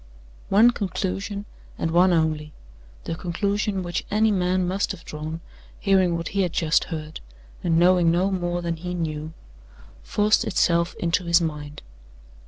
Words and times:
One 0.49 0.71
conclusion, 0.71 1.45
and 1.77 1.91
one 1.91 2.11
only 2.11 2.53
the 3.03 3.13
conclusion 3.13 3.83
which 3.83 4.03
any 4.09 4.31
man 4.31 4.67
must 4.67 4.91
have 4.93 5.05
drawn, 5.05 5.41
hearing 5.79 6.17
what 6.17 6.29
he 6.29 6.41
had 6.41 6.53
just 6.53 6.85
heard, 6.85 7.19
and 7.63 7.77
knowing 7.77 8.09
no 8.09 8.31
more 8.31 8.63
than 8.63 8.77
he 8.77 8.95
knew 8.95 9.31
forced 10.01 10.43
itself 10.43 10.95
into 10.95 11.25
his 11.25 11.39
mind. 11.39 11.83